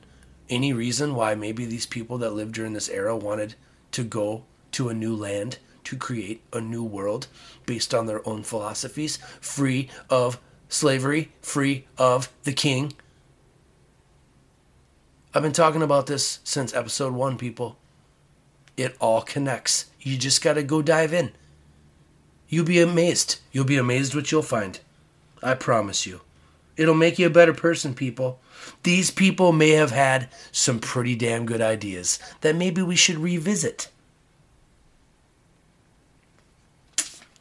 [0.50, 3.56] any reason why maybe these people that lived during this era wanted
[3.92, 7.28] to go to a new land to create a new world
[7.66, 12.94] based on their own philosophies, free of slavery, free of the king.
[15.34, 17.78] I've been talking about this since episode one, people.
[18.76, 19.86] It all connects.
[20.02, 21.32] You just got to go dive in.
[22.50, 23.40] You'll be amazed.
[23.52, 24.80] You'll be amazed what you'll find.
[25.42, 26.22] I promise you.
[26.76, 28.40] It'll make you a better person, people.
[28.84, 33.90] These people may have had some pretty damn good ideas that maybe we should revisit.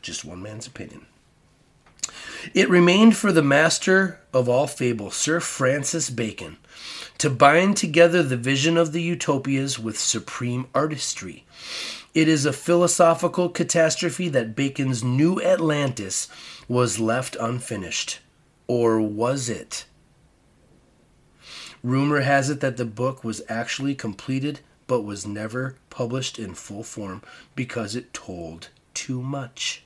[0.03, 1.07] Just one man's opinion.
[2.55, 6.59] It remained for the master of all fable, Sir Francis Bacon,
[7.19, 11.45] to bind together the vision of the utopias with supreme artistry.
[12.15, 16.29] It is a philosophical catastrophe that Bacon's New Atlantis
[16.69, 18.21] was left unfinished.
[18.69, 19.87] Or was it?
[21.87, 26.83] Rumor has it that the book was actually completed but was never published in full
[26.83, 27.23] form
[27.55, 29.85] because it told too much.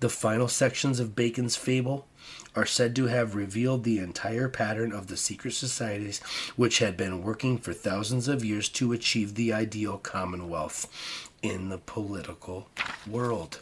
[0.00, 2.06] The final sections of Bacon's fable
[2.54, 6.18] are said to have revealed the entire pattern of the secret societies
[6.54, 10.86] which had been working for thousands of years to achieve the ideal commonwealth
[11.40, 12.68] in the political
[13.06, 13.60] world.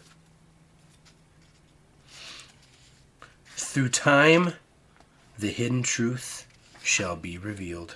[3.54, 4.54] Through time,
[5.38, 6.48] the hidden truth
[6.90, 7.94] shall be revealed.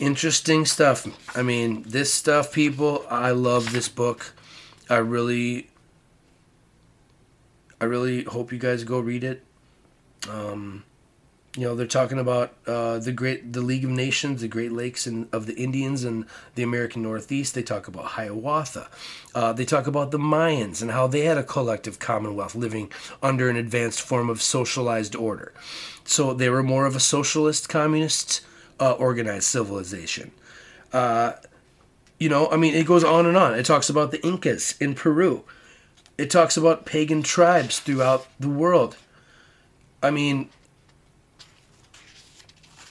[0.00, 1.06] Interesting stuff.
[1.36, 4.34] I mean, this stuff, people, I love this book.
[4.90, 5.68] I really,
[7.80, 9.44] I really hope you guys go read it.
[10.28, 10.82] Um,
[11.56, 15.06] you know they're talking about uh, the great the League of Nations, the Great Lakes
[15.06, 17.54] and of the Indians and the American Northeast.
[17.54, 18.88] They talk about Hiawatha.
[19.34, 22.90] Uh, they talk about the Mayans and how they had a collective commonwealth living
[23.22, 25.52] under an advanced form of socialized order.
[26.04, 28.40] So they were more of a socialist, communist,
[28.80, 30.32] uh, organized civilization.
[30.90, 31.32] Uh,
[32.18, 33.54] you know, I mean, it goes on and on.
[33.54, 35.44] It talks about the Incas in Peru.
[36.16, 38.96] It talks about pagan tribes throughout the world.
[40.02, 40.48] I mean,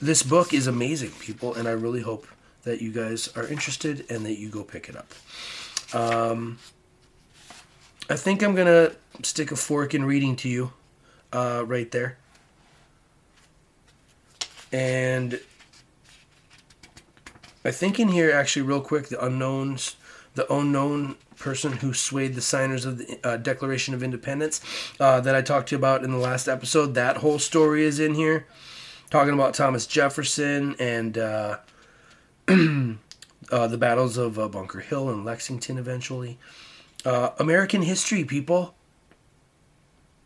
[0.02, 2.26] this book is amazing, people, and I really hope
[2.64, 5.14] that you guys are interested and that you go pick it up.
[5.94, 6.58] Um,
[8.10, 10.72] I think I'm gonna stick a fork in reading to you,
[11.32, 12.18] uh, right there,
[14.72, 15.40] and
[17.64, 19.94] I think in here actually, real quick, the unknowns,
[20.34, 24.60] the unknown person who swayed the signers of the uh, Declaration of Independence
[24.98, 26.94] uh, that I talked to you about in the last episode.
[26.94, 28.46] That whole story is in here
[29.12, 31.58] talking about Thomas Jefferson and uh,
[32.48, 36.38] uh, the battles of uh, Bunker Hill and Lexington eventually.
[37.04, 38.74] Uh, American history, people.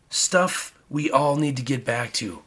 [0.09, 2.44] Stuff we all need to get back to.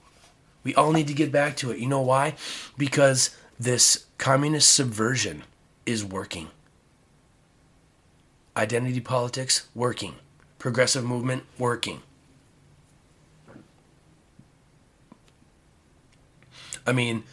[0.63, 1.79] We all need to get back to it.
[1.79, 2.35] You know why?
[2.77, 5.43] Because this communist subversion
[5.85, 6.47] is working.
[8.55, 10.15] Identity politics, working.
[10.57, 12.01] Progressive movement, working.
[16.89, 17.23] I mean,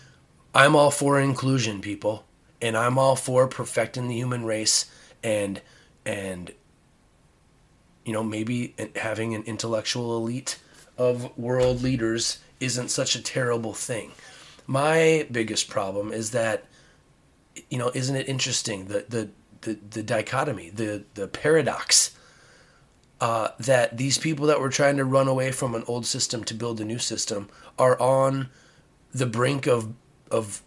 [0.55, 2.27] I'm all for inclusion, people,
[2.61, 4.85] and I'm all for perfecting the human race
[5.25, 5.63] and
[6.05, 6.53] and
[8.05, 10.59] you know maybe having an intellectual elite
[10.99, 14.13] of world leaders isn't such a terrible thing.
[14.67, 16.65] My biggest problem is that
[17.71, 19.31] you know, isn't it interesting the the
[19.63, 22.15] the, the dichotomy, the the paradox
[23.23, 26.55] uh, that these people that were trying to run away from an old system to
[26.55, 28.51] build a new system are on
[29.17, 29.95] the brink of
[30.31, 30.63] of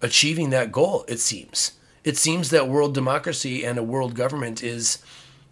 [0.00, 1.04] achieving that goal.
[1.08, 1.72] It seems.
[2.04, 4.98] It seems that world democracy and a world government is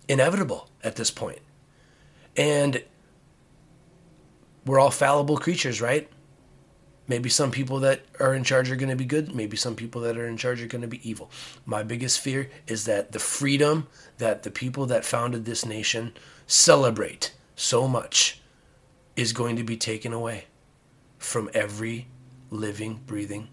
[0.08, 1.38] inevitable at this point.
[2.36, 2.82] And
[4.66, 6.08] we're all fallible creatures, right?
[7.06, 9.34] Maybe some people that are in charge are going to be good.
[9.34, 11.30] Maybe some people that are in charge are going to be evil.
[11.64, 13.86] My biggest fear is that the freedom
[14.18, 16.14] that the people that founded this nation
[16.46, 18.40] celebrate so much
[19.16, 20.46] is going to be taken away
[21.18, 22.08] from every
[22.50, 23.48] living, breathing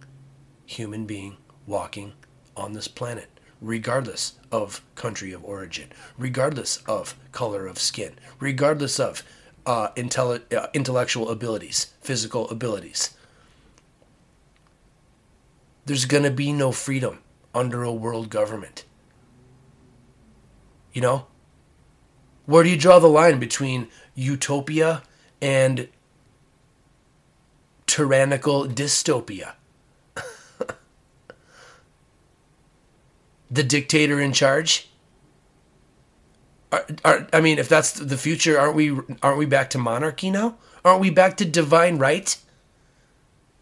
[0.66, 2.14] human being walking
[2.56, 3.30] on this planet,
[3.62, 9.24] regardless of country of origin, regardless of color of skin, regardless of
[9.66, 13.16] uh, intelli- uh, intellectual abilities, physical abilities.
[15.86, 17.20] There's going to be no freedom
[17.56, 18.86] under a world government.
[20.92, 21.28] You know?
[22.46, 25.04] Where do you draw the line between utopia
[25.42, 25.90] and
[27.88, 29.54] tyrannical dystopia.
[33.50, 34.89] the dictator in charge.
[36.71, 38.91] Are, are, I mean, if that's the future, aren't we?
[39.23, 40.58] Aren't we back to monarchy now?
[40.84, 42.38] Aren't we back to divine right?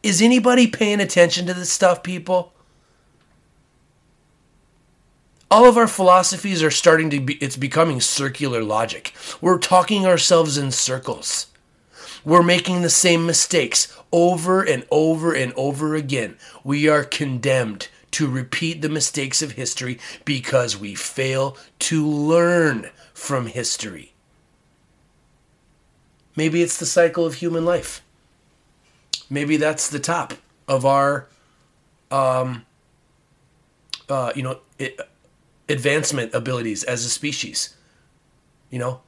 [0.04, 2.54] Is anybody paying attention to this stuff, people?
[5.50, 9.14] All of our philosophies are starting to be, it's becoming circular logic.
[9.42, 11.48] We're talking ourselves in circles.
[12.24, 16.38] We're making the same mistakes over and over and over again.
[16.64, 23.48] We are condemned to repeat the mistakes of history because we fail to learn from
[23.48, 24.14] history.
[26.34, 28.02] Maybe it's the cycle of human life.
[29.30, 31.28] Maybe that's the top of our,
[32.10, 32.66] um,
[34.08, 34.98] uh, you know, it,
[35.68, 37.76] advancement abilities as a species.
[38.70, 39.02] You know,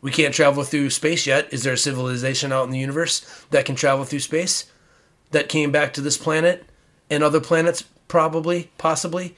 [0.00, 1.52] we can't travel through space yet.
[1.52, 4.66] Is there a civilization out in the universe that can travel through space?
[5.32, 6.64] That came back to this planet
[7.08, 9.36] and other planets, probably, possibly,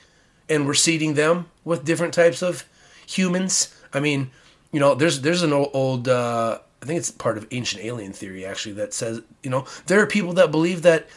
[0.48, 2.64] and we're seeding them with different types of
[3.06, 3.74] humans.
[3.92, 4.30] I mean,
[4.70, 8.46] you know, there's there's an old, uh, I think it's part of ancient alien theory
[8.46, 11.08] actually that says, you know, there are people that believe that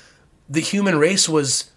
[0.50, 1.72] the human race was,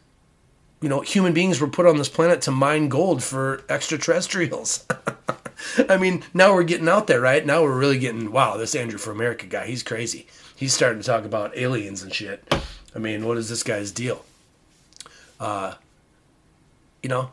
[0.81, 4.87] you know, human beings were put on this planet to mine gold for extraterrestrials.
[5.89, 7.45] I mean, now we're getting out there, right?
[7.45, 10.27] Now we're really getting, wow, this Andrew for America guy, he's crazy.
[10.57, 12.53] He's starting to talk about aliens and shit.
[12.95, 14.25] I mean, what is this guy's deal?
[15.39, 15.75] Uh,
[17.03, 17.31] you know,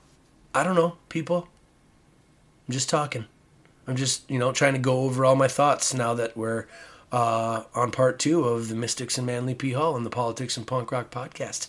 [0.54, 1.48] I don't know, people.
[2.68, 3.26] I'm just talking.
[3.88, 6.66] I'm just, you know, trying to go over all my thoughts now that we're
[7.12, 9.72] uh, on part two of the Mystics and Manly P.
[9.72, 11.68] Hall and the Politics and Punk Rock podcast.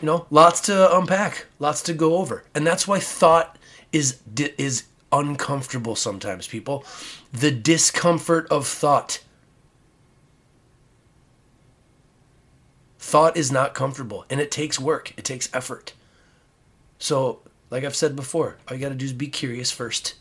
[0.00, 2.44] You know, lots to unpack, lots to go over.
[2.54, 3.58] And that's why thought
[3.92, 4.18] is
[4.58, 4.84] is
[5.14, 6.84] uncomfortable sometimes, people.
[7.32, 9.22] The discomfort of thought.
[12.98, 15.94] Thought is not comfortable and it takes work, it takes effort.
[16.98, 17.40] So,
[17.70, 20.14] like I've said before, all you got to do is be curious first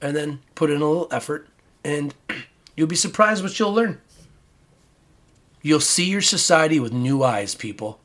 [0.00, 1.48] and then put in a little effort
[1.84, 2.14] and
[2.76, 4.00] you'll be surprised what you'll learn.
[5.62, 8.00] You'll see your society with new eyes, people.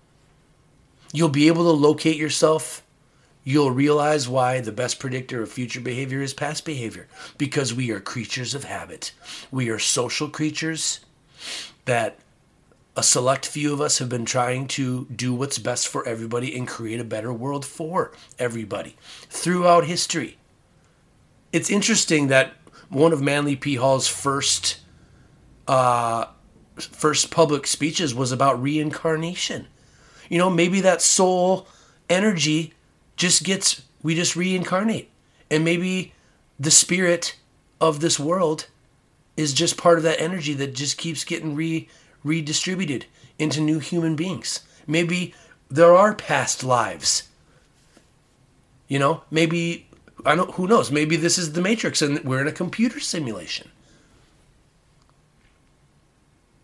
[1.13, 2.84] You'll be able to locate yourself.
[3.47, 7.99] You'll realize why the best predictor of future behavior is past behavior because we are
[7.99, 9.11] creatures of habit.
[9.51, 11.01] We are social creatures
[11.85, 12.17] that
[12.97, 16.67] a select few of us have been trying to do what's best for everybody and
[16.67, 18.95] create a better world for everybody
[19.29, 20.37] throughout history.
[21.51, 22.53] It's interesting that
[22.89, 23.75] one of Manly P.
[23.75, 24.79] Hall's first
[25.67, 26.25] uh,
[26.77, 29.67] first public speeches was about reincarnation.
[30.29, 31.67] You know, maybe that soul
[32.09, 32.73] energy
[33.15, 35.09] just gets we just reincarnate,
[35.49, 36.13] and maybe
[36.59, 37.35] the spirit
[37.81, 38.67] of this world
[39.35, 41.89] is just part of that energy that just keeps getting re
[42.23, 43.05] redistributed
[43.37, 44.61] into new human beings.
[44.87, 45.33] Maybe
[45.69, 47.23] there are past lives.
[48.87, 49.87] You know, maybe
[50.25, 53.69] I don't who knows, maybe this is the matrix and we're in a computer simulation.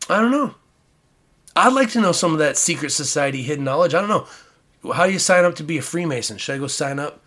[0.09, 0.55] I don't know.
[1.55, 3.93] I'd like to know some of that secret society hidden knowledge.
[3.93, 4.27] I don't know.
[4.83, 6.37] How do you sign up to be a Freemason?
[6.37, 7.21] Should I go sign up?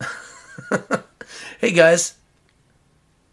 [1.60, 2.14] hey guys,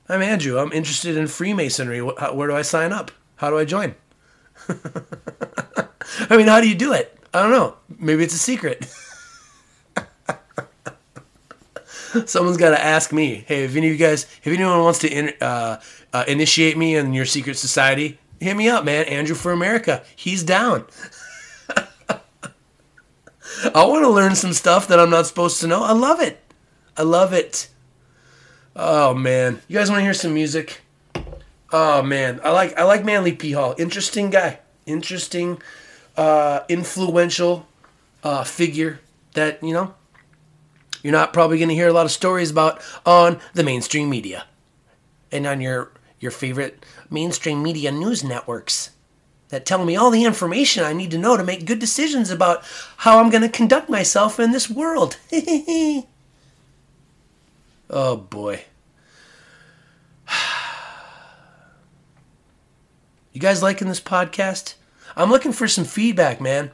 [0.09, 0.59] I'm Andrew.
[0.59, 2.01] I'm interested in Freemasonry.
[2.01, 3.11] Where do I sign up?
[3.37, 3.95] How do I join?
[6.29, 7.17] I mean, how do you do it?
[7.33, 7.75] I don't know.
[7.97, 8.85] Maybe it's a secret.
[12.25, 13.43] Someone's got to ask me.
[13.47, 15.81] Hey, if any of you guys, if anyone wants to in, uh,
[16.13, 19.05] uh, initiate me in your secret society, hit me up, man.
[19.05, 20.03] Andrew for America.
[20.15, 20.85] He's down.
[23.73, 25.83] I want to learn some stuff that I'm not supposed to know.
[25.83, 26.41] I love it.
[26.97, 27.69] I love it.
[28.75, 30.81] Oh man, you guys want to hear some music?
[31.71, 33.73] Oh man, I like I like Manly P Hall.
[33.77, 35.61] Interesting guy, interesting,
[36.17, 37.67] uh, influential
[38.23, 38.99] uh, figure
[39.33, 39.93] that you know
[41.03, 44.45] you're not probably going to hear a lot of stories about on the mainstream media
[45.31, 48.91] and on your your favorite mainstream media news networks
[49.55, 52.61] that tell me all the information I need to know to make good decisions about
[52.97, 55.17] how I'm going to conduct myself in this world.
[57.89, 58.65] oh boy.
[63.31, 64.75] You guys liking this podcast?
[65.17, 66.71] I'm looking for some feedback, man.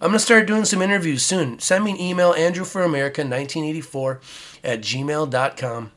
[0.00, 1.58] I'm going to start doing some interviews soon.
[1.58, 4.20] Send me an email, andrewforamerica1984
[4.62, 5.90] at gmail.com.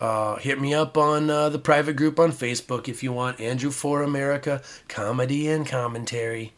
[0.00, 3.38] Uh, hit me up on uh, the private group on Facebook if you want.
[3.38, 6.54] Andrew for America, comedy and commentary.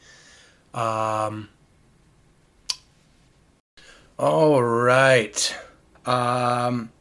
[0.72, 1.48] Um,
[4.18, 5.56] all right.
[6.06, 6.92] Um,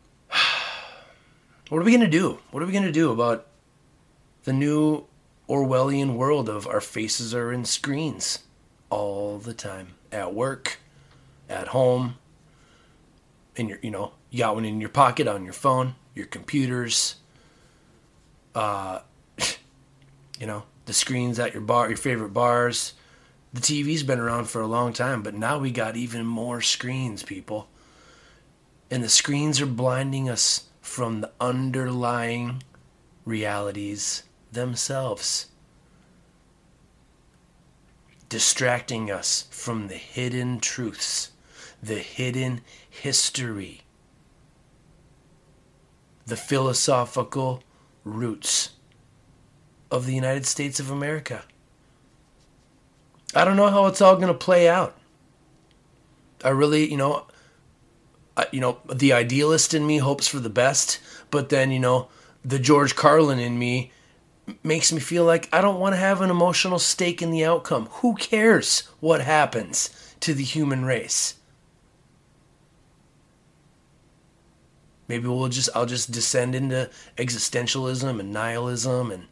[1.69, 2.39] what are we going to do?
[2.49, 3.47] What are we going to do about
[4.43, 5.05] the new
[5.47, 8.39] Orwellian world of our faces are in screens
[8.89, 10.79] all the time at work,
[11.49, 12.15] at home,
[13.55, 17.15] in your you know you got one in your pocket on your phone, your computers,
[18.55, 18.99] uh,
[20.39, 22.93] you know the screens at your bar, your favorite bars.
[23.53, 27.23] The TV's been around for a long time, but now we got even more screens,
[27.23, 27.67] people.
[28.89, 32.63] And the screens are blinding us from the underlying
[33.25, 35.47] realities themselves,
[38.27, 41.31] distracting us from the hidden truths,
[41.81, 43.80] the hidden history,
[46.25, 47.63] the philosophical
[48.03, 48.71] roots
[49.89, 51.43] of the United States of America.
[53.35, 54.97] I don't know how it's all going to play out.
[56.43, 57.27] I really, you know,
[58.35, 60.99] I, you know, the idealist in me hopes for the best,
[61.29, 62.09] but then, you know,
[62.43, 63.91] the George Carlin in me
[64.63, 67.87] makes me feel like I don't want to have an emotional stake in the outcome.
[67.87, 69.89] Who cares what happens
[70.21, 71.35] to the human race?
[75.11, 79.27] Maybe we'll just I'll just descend into existentialism and nihilism and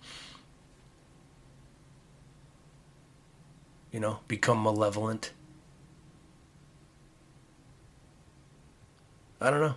[3.93, 5.31] you know, become malevolent.
[9.39, 9.75] I don't know.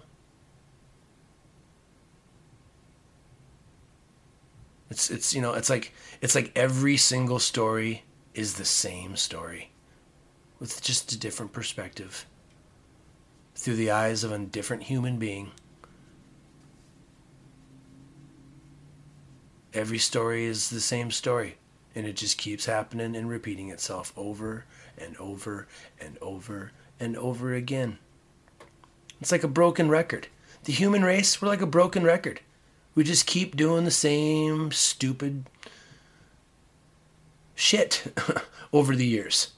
[4.91, 8.03] It's it's you know it's like it's like every single story
[8.35, 9.71] is the same story,
[10.59, 12.27] with just a different perspective.
[13.55, 15.53] Through the eyes of a different human being.
[19.75, 21.57] Every story is the same story,
[21.95, 24.65] and it just keeps happening and repeating itself over
[24.99, 25.67] and over
[25.99, 27.99] and over and over again.
[29.21, 30.29] It's like a broken record.
[30.65, 32.41] The human race, we're like a broken record.
[32.95, 35.45] We just keep doing the same stupid
[37.55, 38.13] shit
[38.73, 39.53] over the years.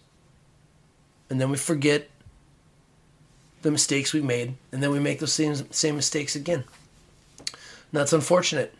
[1.28, 2.08] And then we forget
[3.62, 6.62] the mistakes we made, and then we make those same, same mistakes again.
[7.48, 7.48] And
[7.92, 8.74] that's unfortunate.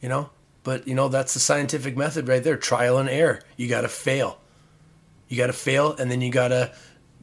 [0.00, 0.30] You know?
[0.64, 3.40] But, you know, that's the scientific method right there trial and error.
[3.56, 4.38] You got to fail.
[5.28, 6.72] You got to fail, and then you got to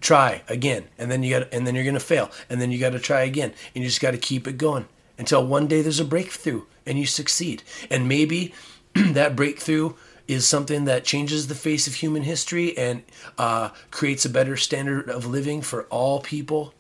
[0.02, 0.86] try again.
[0.98, 2.30] And then you got and then you're going to fail.
[2.50, 3.54] And then you got to try again.
[3.74, 7.00] And you just got to keep it going until one day there's a breakthrough and
[7.00, 7.64] you succeed.
[7.90, 8.54] And maybe
[8.94, 9.94] that breakthrough
[10.28, 13.04] is something that changes the face of human history and
[13.38, 16.74] uh, creates a better standard of living for all people.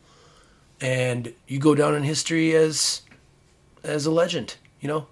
[0.81, 3.01] And you go down in history as
[3.83, 5.07] as a legend, you know.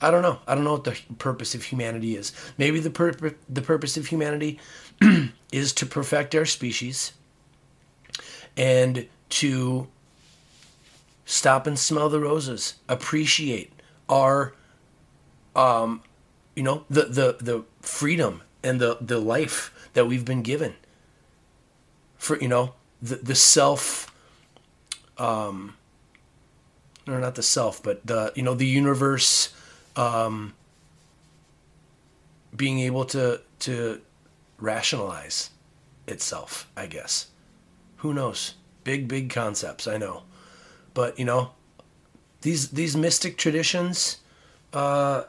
[0.00, 0.38] I don't know.
[0.46, 2.32] I don't know what the purpose of humanity is.
[2.58, 4.58] Maybe the pur- the purpose of humanity
[5.52, 7.12] is to perfect our species
[8.56, 9.88] and to
[11.24, 13.72] stop and smell the roses, appreciate
[14.08, 14.52] our
[15.56, 16.02] um,
[16.54, 20.74] you know, the the the freedom and the the life that we've been given.
[22.16, 24.12] For you know, the the self
[25.18, 25.76] um
[27.06, 29.54] or not the self, but the you know, the universe
[29.96, 30.54] um
[32.56, 34.00] being able to to
[34.58, 35.50] rationalize
[36.06, 37.28] itself, I guess.
[37.98, 38.54] Who knows?
[38.84, 40.22] Big big concepts, I know.
[40.92, 41.50] But, you know,
[42.42, 44.18] these these mystic traditions
[44.72, 45.24] uh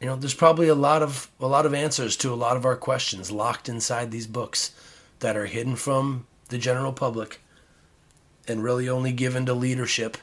[0.00, 2.64] you know, there's probably a lot of a lot of answers to a lot of
[2.64, 4.72] our questions locked inside these books
[5.20, 7.40] that are hidden from the general public
[8.48, 10.16] and really only given to leadership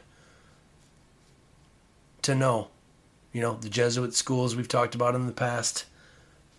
[2.23, 2.67] to know.
[3.37, 5.85] You know, the Jesuit schools we've talked about in the past,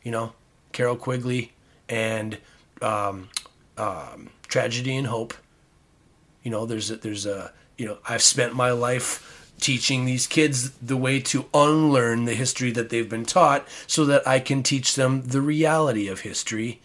[0.05, 0.35] you know,
[0.70, 1.51] Carroll Quigley
[1.89, 2.39] and
[2.81, 3.31] um,
[3.76, 5.35] um, Tragedy and Hope.
[6.45, 10.70] You know, there's a, there's a you know I've spent my life teaching these kids
[10.74, 14.95] the way to unlearn the history that they've been taught so that I can teach
[14.95, 16.81] them the reality of history.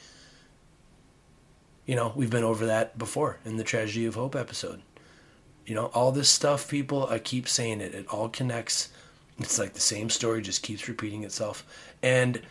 [1.85, 4.81] You know, we've been over that before in the Tragedy of Hope episode.
[5.67, 8.89] You know, all this stuff, people, I keep saying it, it all connects.
[9.39, 11.65] It's like the same story just keeps repeating itself.
[12.01, 12.41] And,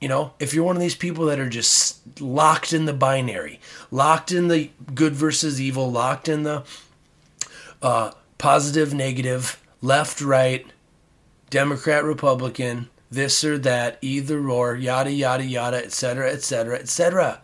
[0.00, 3.60] you know, if you're one of these people that are just locked in the binary,
[3.90, 6.64] locked in the good versus evil, locked in the
[7.82, 10.66] uh, positive, negative, left, right,
[11.50, 17.40] Democrat, Republican, this or that, either or, yada, yada, yada, etc., etc., etc.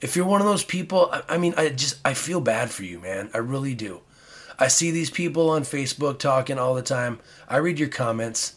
[0.00, 3.00] If you're one of those people, I mean, I just, I feel bad for you,
[3.00, 3.30] man.
[3.34, 4.00] I really do.
[4.58, 7.20] I see these people on Facebook talking all the time.
[7.48, 8.56] I read your comments,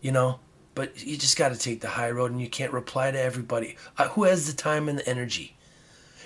[0.00, 0.40] you know,
[0.74, 3.76] but you just got to take the high road and you can't reply to everybody.
[3.98, 5.56] Uh, who has the time and the energy?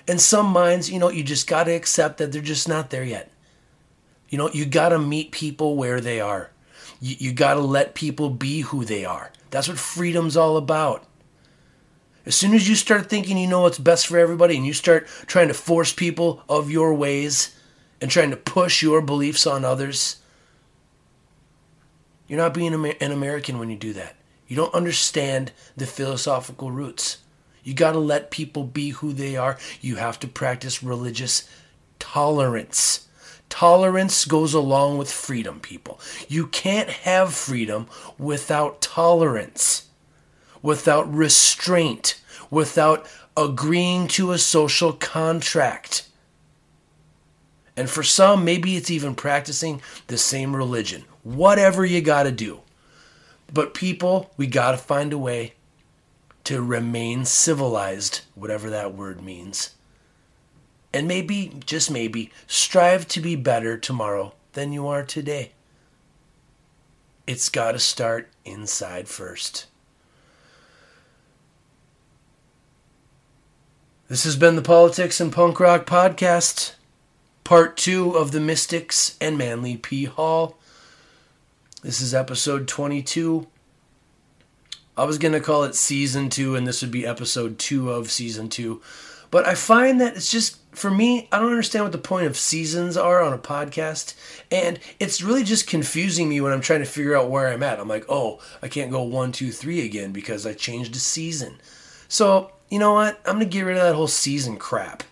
[0.06, 3.04] And some minds, you know, you just got to accept that they're just not there
[3.04, 3.30] yet.
[4.28, 6.50] You know, you got to meet people where they are.
[7.00, 9.32] You, you got to let people be who they are.
[9.50, 11.04] That's what freedom's all about.
[12.26, 15.08] As soon as you start thinking you know what's best for everybody and you start
[15.26, 17.56] trying to force people of your ways
[18.00, 20.16] and trying to push your beliefs on others,
[22.26, 24.16] you're not being an American when you do that.
[24.46, 27.18] You don't understand the philosophical roots.
[27.62, 29.58] You got to let people be who they are.
[29.80, 31.48] You have to practice religious
[31.98, 33.06] tolerance.
[33.48, 36.00] Tolerance goes along with freedom, people.
[36.28, 39.88] You can't have freedom without tolerance,
[40.62, 46.08] without restraint, without agreeing to a social contract.
[47.76, 51.04] And for some, maybe it's even practicing the same religion.
[51.22, 52.60] Whatever you got to do.
[53.52, 55.54] But people, we got to find a way
[56.44, 59.74] to remain civilized, whatever that word means
[60.92, 65.52] and maybe, just maybe, strive to be better tomorrow than you are today.
[67.26, 69.66] It's got to start inside first.
[74.08, 76.72] This has been the Politics and Punk Rock Podcast,
[77.44, 80.04] part two of The Mystics and Manly P.
[80.04, 80.58] Hall.
[81.82, 83.46] This is episode 22.
[84.96, 88.10] I was going to call it season two, and this would be episode two of
[88.10, 88.82] season two.
[89.30, 92.36] But I find that it's just for me, I don't understand what the point of
[92.36, 94.14] seasons are on a podcast.
[94.50, 97.80] And it's really just confusing me when I'm trying to figure out where I'm at.
[97.80, 101.60] I'm like, oh, I can't go one, two, three again because I changed a season.
[102.08, 103.20] So, you know what?
[103.24, 105.02] I'm going to get rid of that whole season crap.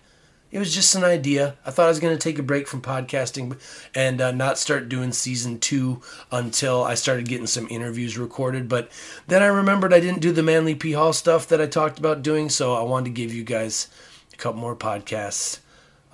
[0.50, 1.56] It was just an idea.
[1.66, 3.58] I thought I was going to take a break from podcasting
[3.94, 6.00] and uh, not start doing season two
[6.32, 8.66] until I started getting some interviews recorded.
[8.66, 8.90] But
[9.26, 10.92] then I remembered I didn't do the Manly P.
[10.92, 13.88] Hall stuff that I talked about doing, so I wanted to give you guys
[14.32, 15.58] a couple more podcasts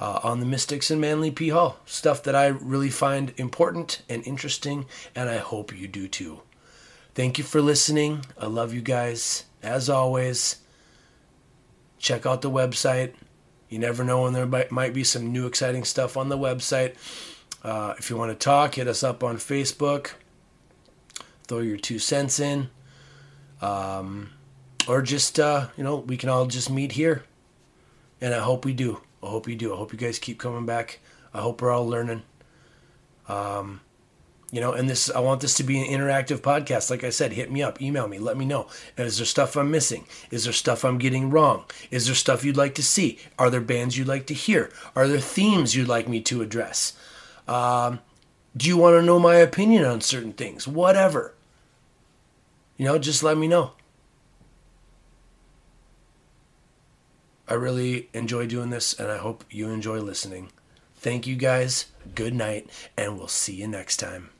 [0.00, 1.78] uh, on the Mystics and Manly P Hall.
[1.86, 6.40] Stuff that I really find important and interesting, and I hope you do too.
[7.14, 8.24] Thank you for listening.
[8.36, 9.44] I love you guys.
[9.62, 10.56] As always,
[11.98, 13.14] check out the website.
[13.68, 16.94] You never know when there might, be some new exciting stuff on the website.
[17.62, 20.12] Uh, if you want to talk, hit us up on Facebook.
[21.46, 22.68] Throw your two cents in.
[23.60, 24.30] Um,
[24.86, 27.24] or just, uh, you know, we can all just meet here.
[28.20, 29.00] And I hope we do.
[29.22, 29.72] I hope you do.
[29.72, 31.00] I hope you guys keep coming back.
[31.32, 32.22] I hope we're all learning.
[33.28, 33.80] Um,
[34.54, 36.88] you know, and this I want this to be an interactive podcast.
[36.88, 38.68] Like I said, hit me up, email me, let me know.
[38.96, 40.06] Is there stuff I'm missing?
[40.30, 41.64] Is there stuff I'm getting wrong?
[41.90, 43.18] Is there stuff you'd like to see?
[43.36, 44.70] Are there bands you'd like to hear?
[44.94, 46.92] Are there themes you'd like me to address?
[47.48, 47.98] Um,
[48.56, 50.68] do you want to know my opinion on certain things?
[50.68, 51.34] Whatever.
[52.76, 53.72] You know, just let me know.
[57.48, 60.52] I really enjoy doing this, and I hope you enjoy listening.
[60.94, 61.86] Thank you guys.
[62.14, 64.30] Good night, and we'll see you next time.